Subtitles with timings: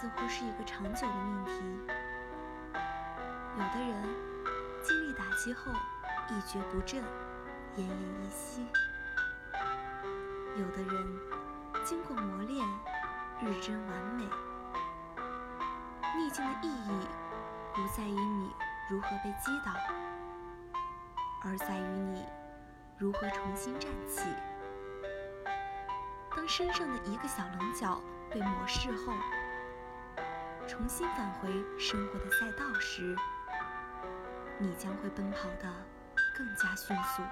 [0.00, 1.52] 似乎是一个长久的命题。
[3.54, 4.02] 有的人
[4.82, 5.70] 经历打击后
[6.30, 7.04] 一蹶不振，
[7.76, 8.62] 奄奄一息；
[10.56, 11.18] 有的人
[11.84, 12.66] 经过磨练，
[13.42, 14.24] 日臻完美。
[16.16, 17.06] 逆境的意义
[17.74, 18.50] 不在于你
[18.88, 19.74] 如何被击倒，
[21.44, 22.24] 而在于你
[22.96, 24.22] 如何重新站起。
[26.34, 29.12] 当身上的一个小棱角被磨蚀后，
[30.70, 33.16] 重新返回生活的赛道时，
[34.56, 35.68] 你将会奔跑得
[36.38, 37.22] 更加迅速。